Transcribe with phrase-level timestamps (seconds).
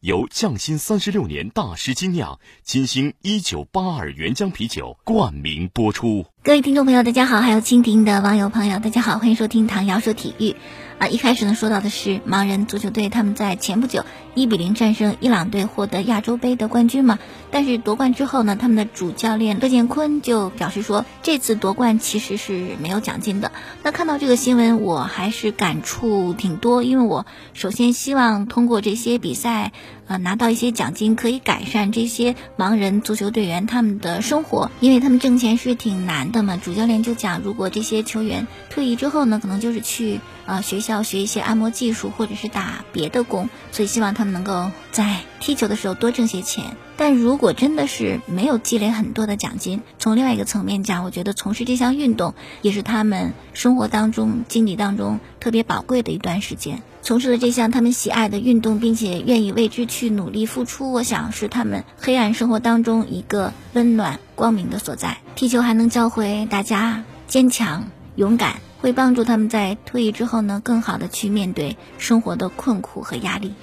[0.00, 6.24] 由匠心三十六年大师精酿金星一九八二原浆啤酒冠名播出。
[6.44, 10.54] 各位听众朋友，大家好；还有蜻蜓的网友朋友，大家好，欢迎收听唐瑶说体育。
[10.98, 17.20] 啊，一开始呢说到的是盲人足球队，他们在前不久一比零战胜伊朗队，获得亚洲杯的冠军嘛。
[17.52, 23.52] 但是夺冠之后呢，他们的主教练乐建坤就表示说，这次夺冠其实是没有奖金的。
[23.84, 29.72] 那看到这个新闻，我还是感触挺多，因为我首先希望通过这些比赛，
[30.08, 36.56] 呃，拿到一些奖金，可以改善这些盲人足球队员他们的生活，因为他们挣钱是挺难的嘛。
[36.56, 40.88] 主教练就讲，如果这些球员退役之后呢，可能就是去啊学校。
[41.02, 46.76] 学一些按摩技术，或者是打别的工，所以希望他们能够在踢球的时候多挣些钱。
[46.96, 56.82] 但如果真的是没有积累很多的奖金，从另外一个层面讲，我觉得从事这项运动也是他们生活当中、经历当中特别宝贵的一段时间。
[57.02, 65.18] 从事了这项他们喜爱的运动，并且愿意为之去努力付出，我想是他们黑暗生活当中一个温暖光明的所在。
[65.36, 68.60] 踢球还能教会大家坚强、勇敢。
[68.80, 73.54] 会帮助他们在退役之后呢，更好的去面对生活的困苦和压力。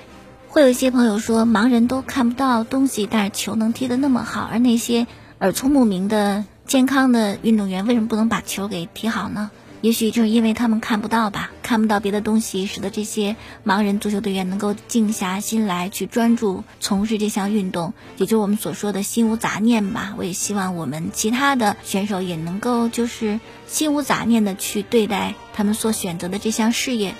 [0.47, 5.07] 会有一些朋友说，盲人都看不到东西，但是球能踢得那么好，而那些
[5.39, 9.51] 耳聪目明的健康的运动员，为什么不能把球给踢好呢？
[9.85, 20.15] 也许就是因为他们看不到吧，看不到别的东西，使得这些盲人足球队员能够静下心来去专注从事这项运动，也就是我们所说的心无杂念吧。
[20.17, 27.13] 我也希望我们其他的选手也能够就是心无杂念的去对待他们所选择的这项事业。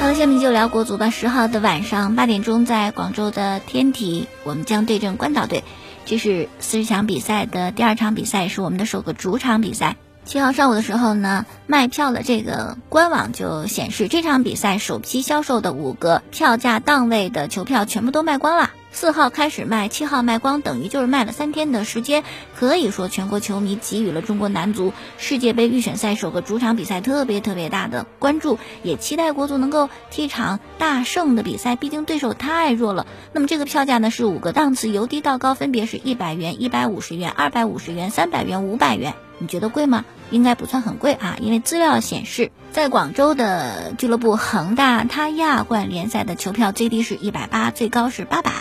[0.00, 1.10] 好了，下面就聊国足吧。
[1.10, 5.62] 十号的晚上八点钟，在广州的天体，我们将对阵关岛队。
[6.08, 9.96] 这是四十强比赛的第二场比赛，是我们的首个主场比赛。
[10.24, 18.70] 七号上午的时候呢，卖票的这个官网就显示，这场比赛首批销售的五个票价档位的球票全部都卖光了。
[18.90, 22.24] 四号开始卖，七号卖光，等于就是卖了三天的时间。
[22.56, 31.76] 可以说，全国球迷给予了中国男足世界杯预选赛首个主场比赛特别特别大的关注，也期待国足能够踢场大胜的比赛。
[31.76, 33.06] 毕竟对手太弱了。
[33.32, 39.14] 那么这个票价呢是五个档次，由低到高，分别是一百元、一百五十元、二百五十元、三百元、五百元。
[39.38, 40.04] 你觉得贵吗？
[40.30, 48.52] 应该不算很贵啊，因为资料显示，在广州的俱乐部恒大，它亚冠联赛的球票最低是一百八，最高是八百。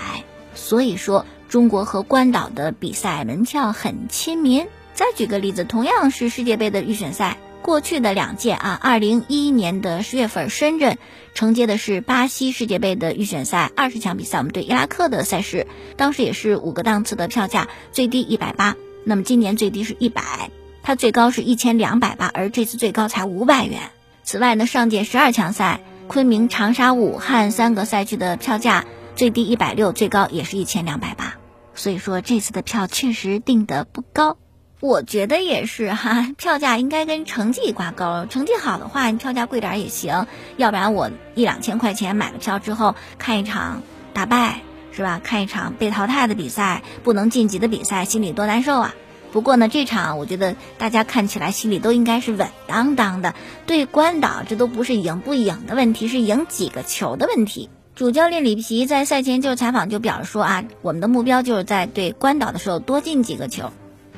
[0.55, 4.67] 所以说，中国和关岛的比赛门票很亲民。
[4.93, 10.97] 再举个例子，同样是世界杯的预选赛，过去的两届啊，二零一一年的十月份，深圳
[11.35, 15.67] 承接的是巴西世界杯的预选赛二十强比赛，我们对伊拉克的赛事，
[15.97, 20.49] 当时也是五个档次的票价，最低一百八，那么今年最低是一百。
[20.87, 23.91] 它最高是一千两百八，而这次最高才五百元。
[24.23, 31.35] 此外呢，上届十二强赛，昆明、长沙、武汉三个赛区的票价最低一百六，最高也是一千两百八。
[31.75, 34.37] 所以说这次的票确实定的不高，
[34.79, 40.25] 我觉得也是哈，票价应该跟成绩挂钩，成绩好的话，你票价贵点也行。
[40.55, 43.81] 要不然我一两千块钱买了票之后，看一场
[44.13, 44.61] 打败
[44.93, 45.19] 是吧？
[45.21, 48.95] 看一场被淘汰的比赛，不能晋级的比赛，心里多难受啊！
[49.37, 53.35] 不过呢，这场我觉得大家看起来心里都应该是稳当当的。
[53.67, 57.69] 对关岛，这都不是赢不赢的问题，是赢几个球的问题。
[57.93, 63.71] 主教练里皮在赛前就采访就表示说啊，我们的目标就是在对关岛的时候多进几个球。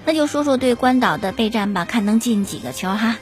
[0.06, 3.18] 那就说说对关岛的备战吧，看能进几个球哈。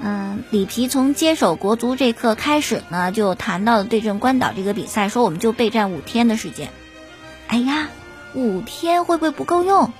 [0.00, 6.70] 嗯，里皮从接手国足这刻开始呢，就谈到了对阵关岛这个比赛，说我们就备战五天的时间。
[7.46, 7.90] 哎呀，
[8.32, 9.92] 五天会不会不够用？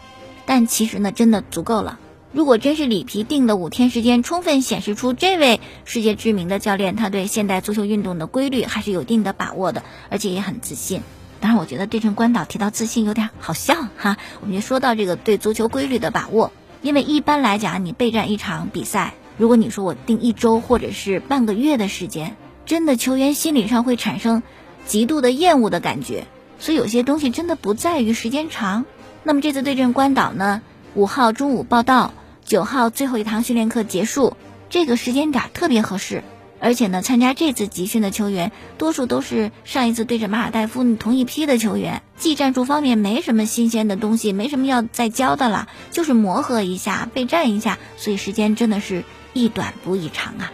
[0.47, 1.99] 但其实呢，真的足够了。
[2.33, 11.03] 如果真是里皮定的五天时间，充分显示出这位世界知名的教练，他对现代足球运动的规律还是有一定的把握的，而且也很自信。
[11.41, 14.17] 当然，我觉得对阵关岛提到自信有点好笑哈。
[14.41, 24.43] 我们就说到这个对足球规律的把握，因为一般来讲，你备战一场比赛，如果你说我定一周或者是半个月的时间，真的球员心理上会产生
[24.87, 26.27] 极度的厌恶的感觉。
[26.59, 28.87] 所以有些东西真的不在于时间长。
[29.25, 30.63] 那么这次对阵关岛呢？
[30.95, 32.13] 五号中午报道，
[32.45, 34.37] 九号最后一堂训练课结束，
[34.69, 36.25] 这个时间点特别合适。
[36.59, 49.03] 而且呢，参加这次集训的球员，多数都是上一次对着马尔代夫同一批的球员，技战术方面没什么新鲜的东西，没什么要再教的了，就是磨合一下，备战一下，所以时间真的是
[49.33, 50.53] 一短不一长啊。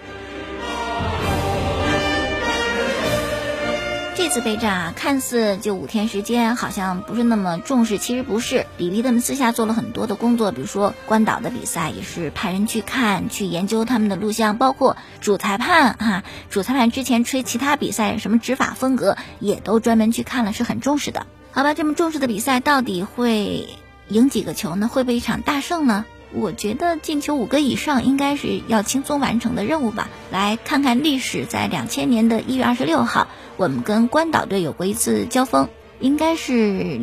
[4.19, 8.67] 这次备战啊，看似就五天时间，好像不是那么重视，其实不是。
[8.77, 21.25] 比利他们私下做了很多的工作，比如说关岛的比赛也是派人去看，去研究他们的录像，包括主裁判哈，主裁判之前吹其他比赛什么执法风格，也都专门去看了，是很重视的。
[21.53, 23.69] 好吧，这么重视的比赛，到底会
[24.09, 24.89] 赢几个球呢？
[24.89, 26.05] 会不会一场大胜呢？
[26.33, 30.11] 我觉得进球五个以上应该是要轻松完成的任务吧。
[30.31, 33.29] 来看看历史，在两千年的一月二十六号，
[33.59, 35.69] 我们跟关岛队有过一次交锋，
[35.99, 36.53] 应该是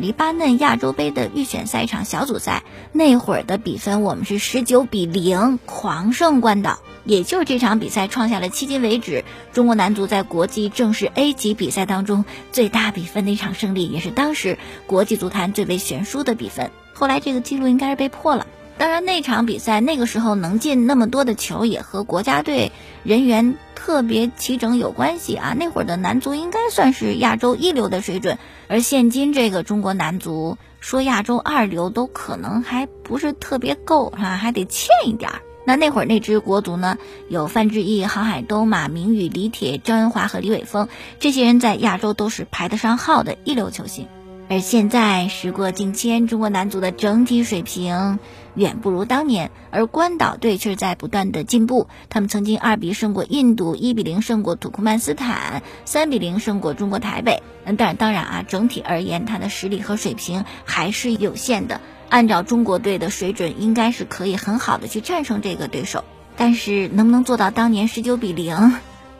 [0.00, 2.64] 黎巴嫩亚洲杯的预选赛场小组赛。
[2.92, 9.22] 那会儿的比分我们是十九比零狂胜关岛，也就是这场比赛创下了迄今为止
[9.52, 14.56] 中国男足在国际正式 A 级比赛当中最大比分的一场胜利，也是当时
[14.86, 16.70] 国际足坛最为悬殊的比分。
[16.94, 18.46] 后来这个记录应该是被破了。
[18.78, 22.72] 当然，那场比赛那个时候能进那么多的球，也和国家队
[23.04, 25.54] 人员特别齐整有关系啊。
[25.58, 28.38] 那会儿的男足应该算是亚洲一流的水准，
[28.68, 34.36] 而现今这个中国男足说亚洲二流都可能还不是特别够，啊？
[34.36, 35.40] 还得欠一点儿。
[35.64, 36.98] 那那会儿那支国足呢，
[37.30, 40.88] 有范志毅、郝海东、马明宇、李铁、张恩华和李玮峰，
[41.18, 44.06] 这些人在亚洲都是排得上号的一流球星。
[44.48, 48.18] 而现在时过境迁，中国男足的整体水平。
[48.54, 51.88] 远不如当年，而关岛队却在不断的进步。
[52.08, 57.42] 他们曾经二比胜过印度，一比零胜过土库曼斯坦，三比零胜过中国台北。
[57.64, 61.82] 嗯，但，当然啊，整体而言，他的实力和水平还是有限的。
[62.08, 66.04] 按照中国队的水准，应该是可以很好的去战胜这个对手。
[66.36, 68.56] 但是，能不能做到当年十九比零？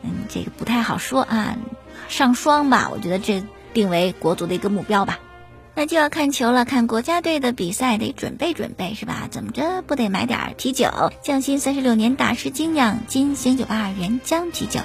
[0.02, 1.58] 嗯，这个不太好说啊。
[2.08, 3.42] 上双吧，我觉得这
[3.76, 5.18] 定为国足的一个目标吧。
[5.74, 9.28] 那就要看球了，看国家队的比赛得准备准备是吧？
[9.30, 11.12] 怎么着不得买点啤酒？
[11.22, 14.80] 匠心三十六年大师精酿金星九八二原浆啤酒。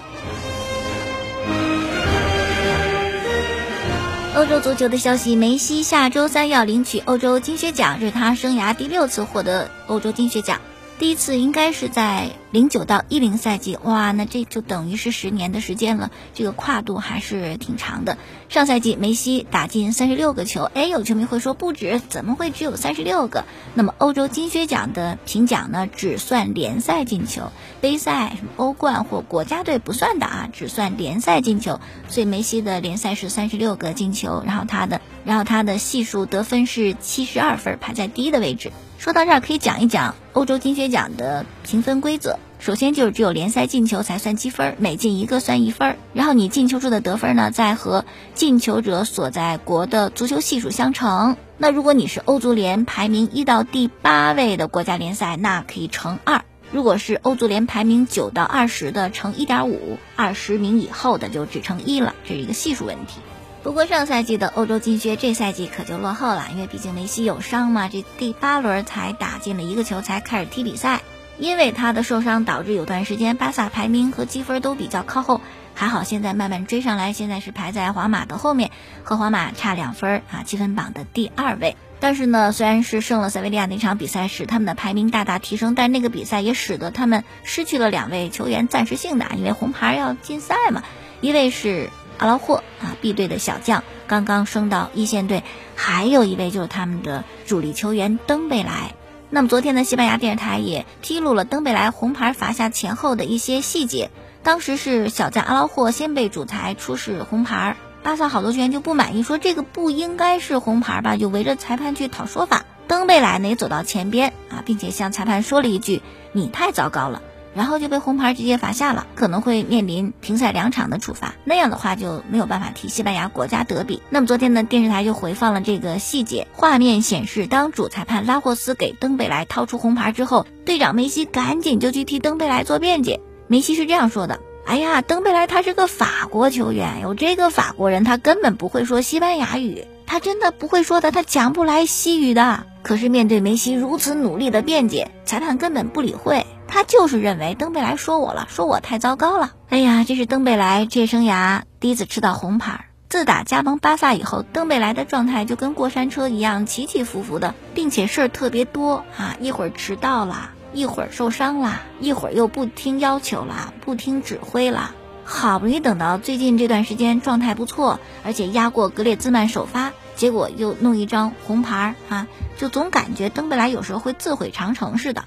[4.36, 10.60] 欧洲足球的消息，梅西下周三要领取欧洲金靴奖，这是他生涯第六次获得欧洲金靴奖。
[11.02, 18.20] 第一次应该是在零九到一零赛季，哇，那这就等于是十年的时间了，这个跨度还是挺长的。
[18.50, 23.46] 上赛季梅西打进三十六个球，哎，有球迷会说不止，怎么会只有三十六个？
[23.74, 27.52] 那么欧洲金靴奖的评奖呢，只算联赛进球，
[27.82, 31.80] 杯赛、欧冠或国家队不算的啊，只算联赛进球。
[32.10, 38.72] 所以梅西的联赛是三十六个进球，然后他的，然后他的系数得分是七十二分，排在第一的位置。
[39.02, 42.38] 说到这儿，可以讲一讲欧洲金靴奖的评分规则。
[42.60, 45.98] 首先就是只有联赛进球才算积分，每进一个算一分。
[46.14, 48.06] 然后你进球数的得分呢，再和
[48.36, 51.36] 进球者所在国的足球系数相乘。
[51.58, 62.14] 那如果你是欧足联排名一到第八位的国家联赛，那可以乘二；如果是欧足联排名九到二十的，乘一点五；二十名以后的就只乘一了。
[62.24, 63.20] 这是一个系数问题。
[63.64, 71.02] 不过上赛季的欧洲金靴，这赛季可就落后了，因为毕竟梅西有伤嘛，这第八轮才打进了一个球，才开始踢比赛。
[71.38, 75.42] 因为他的受伤，导致有段时间巴萨排名和积分都比较靠后。
[75.76, 78.72] 还好现在慢慢追上来，现在是排在皇马的后面，
[79.04, 81.78] 和皇马差两分啊，积分榜的第二位。
[82.00, 90.82] 但是呢，虽然是胜了塞维利亚那场比赛，使他们的排名大大提升，但那个比赛也使得他们失去了两位球员，暂时性的，因为红牌要禁赛嘛，
[91.22, 91.92] 一位是。
[92.22, 95.44] 阿劳霍啊，B 队的小将刚刚升到一线队，
[95.76, 98.94] 还有一位就是他们的主力球员登贝莱。
[99.32, 104.12] 那么昨天的西班牙电视台也披露了登贝莱红牌罚下前后的一些细节。
[104.44, 112.66] 当时是小将阿劳霍先被主裁出示红牌，巴萨好多球员就不满意，说这个不应该是红牌吧，就围着裁判去讨说法。
[112.88, 117.24] 登贝莱呢也走到前边啊，并且向裁判说了一句：“你太糟糕了。”
[117.54, 121.36] 然后就被红牌直接罚下了，可能会面临停赛两场的处罚。
[121.44, 124.02] 那样的话就没有办法踢西班牙国家德比。
[124.10, 133.20] 那么昨天呢，电视台就回放了这个细节，画面显示，当主裁判拉霍斯给登贝莱掏出红牌之后，队长梅西赶紧就去替登贝莱做辩解。
[133.48, 142.66] 梅西是这样说的：“哎呀，登贝莱他是个法国球员，有这个法国人，他根本不会说西班牙语，他真的不会说的，他讲不来西语的。
[142.82, 149.52] 可是面对梅西如此努力的辩解，裁判根本不理会。”他就是认为登贝莱说我了，说我太糟糕了。
[149.68, 152.86] 哎呀，这是登贝莱职业生涯第一次吃到红牌。
[153.10, 159.36] 自打加盟巴萨以后，登贝莱的状态就跟过山车一样起起伏伏的，并且事儿特别多啊！
[159.42, 164.96] 一会儿迟到了，一会儿受伤啦，一会儿又不听要求啦，不听指挥啦。
[165.26, 171.76] 好不容易等到最近这段时间状态不错，而且压过格列兹曼首发，结果又弄一张红牌
[172.10, 175.26] 儿啊，就总感觉登贝莱有时候会自毁长城似的。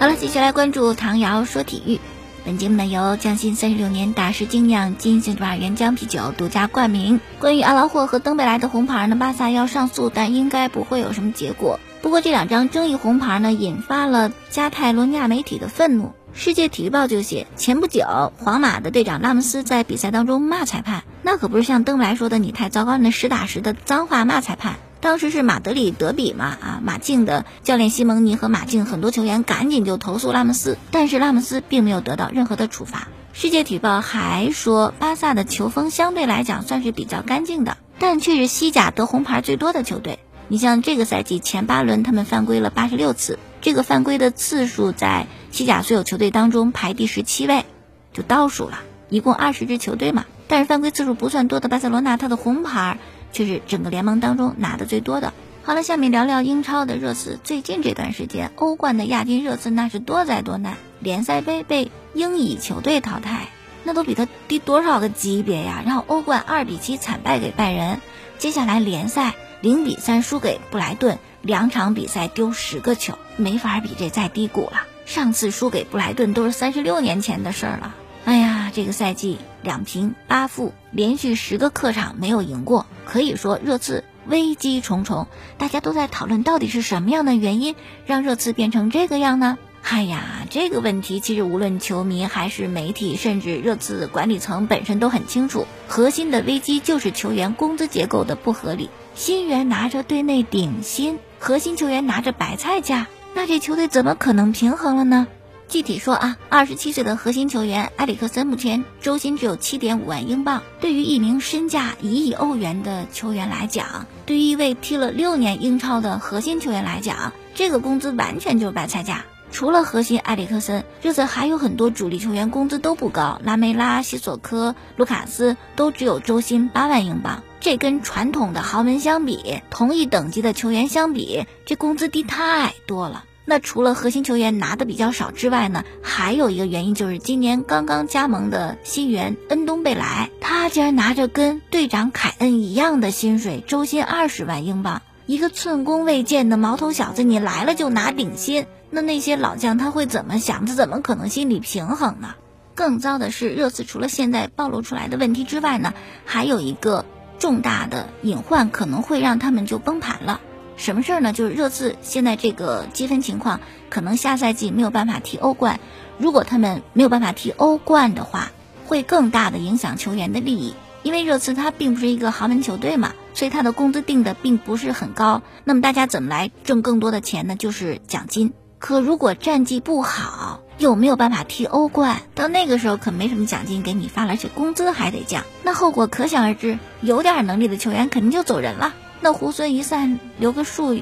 [0.00, 2.00] 好了，接下来关注唐瑶说体育。
[2.42, 7.20] 本节目呢由匠心三十六年大师精酿金星二原浆啤酒独家冠名。
[7.38, 11.78] 关于阿劳霍和登贝莱的红牌呢，巴萨要上诉，但应该不会有什么结果。
[12.00, 16.14] 不过这两张争议红牌呢，引发了加泰罗尼亚媒体的愤怒。
[16.32, 24.76] 世界体育报就写，前不久皇马的队长拉姆斯在比赛当中骂裁判，那可不是像登贝莱说的你太糟糕，那实打实的脏话骂裁判。
[25.00, 33.08] 当时是马德里德比嘛，啊，马竞的教练西蒙尼和马竞很多球员赶紧就投诉拉莫斯，但是拉莫斯并没有得到任何的处罚。
[33.32, 40.18] 世界体报还说，巴萨的球风相对来讲算是比较干净的，但却是西甲得红牌最多的球队。
[40.48, 47.64] 你像这个赛季前八轮，他们犯规了八十六次，这个犯规的次数在西甲所有球队当中排第十七位，
[48.12, 48.80] 就倒数了。
[49.08, 52.98] 一共二十支球队嘛，但是犯规次数不算多的巴塞罗那，他的红牌。
[53.32, 55.32] 却是整个联盟当中拿的最多的。
[55.62, 57.38] 好了，下面聊聊英超的热刺。
[57.44, 63.48] 最近这段时间，欧冠的亚军热刺那是多灾多难，联赛杯被英乙球队淘汰，
[63.84, 65.82] 那都比他低多少个级别呀？
[65.84, 68.00] 然后欧冠二比七惨败给拜仁，
[68.38, 74.86] 接下来联赛零比三输给布莱顿，两场比赛丢十个球，没法比这再低谷了。
[75.04, 77.94] 上次输给布莱顿都是三十六年前的事儿了。
[78.24, 85.26] 哎呀，这个赛季两平八负，连续十个客场没有赢过，可以说热刺危机重重。
[85.58, 87.74] 大家都在讨论到底是什么样的原因
[88.06, 89.58] 让热刺变成这个样呢？
[89.82, 98.90] 哎呀，这个问题其实无论球迷还是媒体，甚至热刺管理层本身都很清楚，核心的危机就是球员工资结构的不合理。
[99.14, 105.26] 新援拿着队内顶薪，核心球员拿着白菜价，那这球队怎么可能平衡了呢？
[105.70, 110.64] 具体说啊，二十七岁的核心球员埃里克森目前周薪只有七点五万英镑。
[110.80, 119.24] 对于一名身价一亿欧元的球员来讲，对于一位踢了六年英超的核心球员来讲，这个工资完全就是白菜价。
[119.52, 127.44] 除了核心埃里克森，热刺还有很多主力球员工资都不高，拉梅拉、西索科、卢卡斯都只有周薪八万英镑。
[127.60, 133.24] 这跟传统的豪门相比，同一等级的球员相比，这工资低太多了。
[133.50, 145.02] 那除了核心球员拿的比较少之外呢，还有一个原因就是今年刚刚加盟的新援恩东贝莱，他竟然拿着跟队长凯恩一样的薪水，周薪二十万英镑。
[145.26, 150.64] 一个寸功未见的毛头小子，你来了就拿顶薪，那那些老将他会怎么想？
[150.64, 152.36] 他怎么可能心理平衡呢？
[152.76, 155.92] 更糟的是，热刺除了现在暴露出来的问题之外呢，
[156.24, 157.04] 还有一个
[157.40, 160.40] 重大的隐患，可能会让他们就崩盘了。
[160.80, 161.34] 什么事儿呢？
[161.34, 163.60] 就是热刺现在这个积分情况，
[163.90, 165.78] 可能下赛季没有办法踢欧冠。
[166.16, 168.50] 如果他们没有办法踢欧冠的话，
[168.86, 170.74] 会更大的影响球员的利益。
[171.02, 175.42] 因为热刺它并不是一个豪门球队嘛，所以它的工资定的并不是很高。
[175.64, 177.56] 那么大家怎么来挣更多的钱呢？
[177.56, 178.54] 就是奖金。
[178.78, 186.78] 可如果战绩不好，又没有办法踢欧冠，到那个时候可没什么奖金给你发，而且工资还得降，那后果可想而知。
[187.02, 188.94] 有点能力的球员肯定就走人了。
[189.20, 190.98] 那猢狲一散，留个树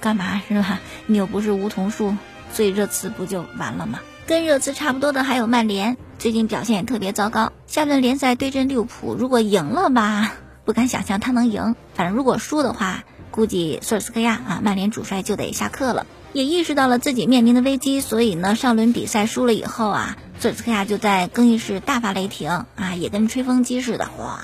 [0.00, 0.80] 干嘛是吧？
[1.06, 2.14] 你又不是梧桐树，
[2.52, 3.98] 所以热刺不就完了吗？
[4.26, 7.52] 跟热刺差不多的还有曼联，最近表现也特别糟糕。
[7.66, 10.32] 下轮联赛对阵利物浦，如果赢了吧，
[10.64, 11.76] 不敢想象他能赢。
[11.94, 16.06] 反正如果输的话，估计索尔斯克亚啊，曼联主帅就得下课了。
[16.32, 24.40] 也意识到了自己面临的危机，所以呢，上轮比赛输了以后啊，索尔斯克亚就在更衣室大发雷霆啊，也跟吹风机似的，哗，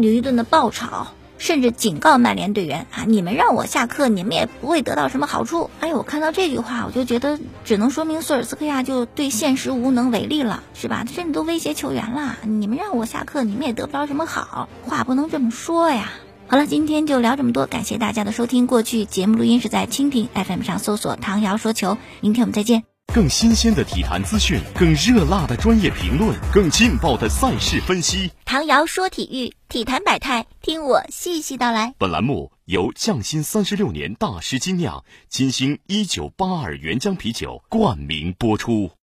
[0.00, 1.08] 有一顿的爆炒。
[1.40, 5.70] 甚至警告曼联队员啊，你们让我下课，你们也不会得到什么好处。
[5.80, 11.06] 哎呦，我看到这句话，我就觉得只能说明索尔斯克亚就对现实无能为力了，是吧？
[11.12, 16.12] 甚至都威胁球员了，你们让我下课，你们也得不着什么好话，不能这么说呀。
[16.46, 18.66] 好了，今天就聊这么多，感谢大家的收听。
[18.66, 22.89] 过去节目录音是在蜻蜓 FM 上搜索“唐瑶说球”，明天我们再见。
[23.12, 28.30] 更新鲜的体坛资讯，更热辣的专业评论，更劲爆的赛事分析。
[28.44, 31.92] 唐瑶说体育，体坛百态，听我细细道来。
[31.98, 38.92] 本栏目由匠心三十六年大师精酿金星一九八二原浆啤酒冠名播出。